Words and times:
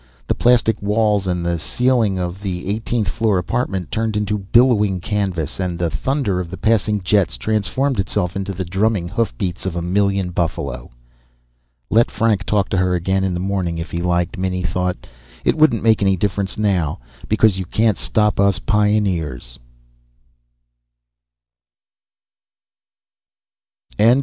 The 0.25 0.33
plastic 0.33 0.81
walls 0.81 1.27
and 1.27 1.45
ceiling 1.61 2.17
of 2.17 2.41
the 2.41 2.67
eightieth 2.67 3.07
floor 3.07 3.37
apartment 3.37 3.91
turned 3.91 4.15
to 4.27 4.37
billowing 4.39 4.99
canvas, 4.99 5.59
and 5.59 5.77
the 5.77 5.91
thunder 5.91 6.39
of 6.39 6.49
the 6.49 6.57
passing 6.57 7.01
jets 7.01 7.37
transformed 7.37 7.99
itself 7.99 8.35
into 8.35 8.51
the 8.51 8.65
drumming 8.65 9.09
hoofbeats 9.09 9.63
of 9.63 9.75
a 9.75 9.81
million 9.83 10.31
buffalo. 10.31 10.89
Let 11.91 12.09
Frank 12.09 12.45
talk 12.45 12.67
to 12.69 12.77
her 12.77 12.95
again 12.95 13.23
in 13.23 13.35
the 13.35 13.39
morning 13.39 13.77
if 13.77 13.91
he 13.91 13.99
liked, 14.01 14.39
Minnie 14.39 14.63
thought. 14.63 15.05
_It 15.45 15.53
wouldn't 15.53 15.83
make 15.83 16.01
any 16.01 16.17
difference 16.17 16.57
now. 16.57 16.97
Because 17.27 17.59
you 17.59 17.65
can't 17.65 17.95
stop 17.95 18.39
us 18.39 18.57
pioneers. 18.57 19.59